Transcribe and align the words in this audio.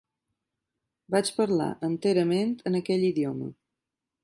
Vaig 1.15 1.29
parlar 1.41 1.67
enterament 1.89 2.57
en 2.71 2.79
aquell 2.83 3.07
idioma. 3.13 3.53